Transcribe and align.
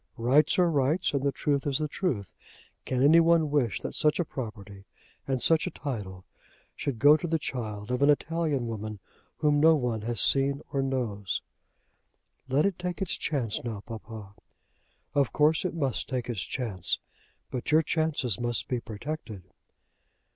"Rights 0.17 0.57
are 0.57 0.67
rights, 0.67 1.13
and 1.13 1.21
the 1.21 1.31
truth 1.31 1.67
is 1.67 1.77
the 1.77 1.87
truth. 1.87 2.33
Can 2.85 3.03
any 3.03 3.19
one 3.19 3.51
wish 3.51 3.81
that 3.81 3.93
such 3.93 4.19
a 4.19 4.25
property 4.25 4.85
and 5.27 5.39
such 5.39 5.67
a 5.67 5.69
title 5.69 6.25
should 6.75 6.97
go 6.97 7.15
to 7.15 7.27
the 7.27 7.37
child 7.37 7.91
of 7.91 8.01
an 8.01 8.09
Italian 8.09 8.65
woman 8.65 8.97
whom 9.37 9.59
no 9.59 9.75
one 9.75 10.01
has 10.01 10.19
seen 10.19 10.63
or 10.71 10.81
knows?" 10.81 11.43
"Let 12.49 12.65
it 12.65 12.79
take 12.79 12.99
its 12.99 13.15
chance 13.15 13.63
now, 13.63 13.81
papa." 13.81 14.33
"Of 15.13 15.31
course 15.31 15.65
it 15.65 15.75
must 15.75 16.09
take 16.09 16.31
its 16.31 16.41
chance; 16.41 16.97
but 17.51 17.71
your 17.71 17.83
chances 17.83 18.39
must 18.39 18.67
be 18.67 18.79
protected." 18.79 19.43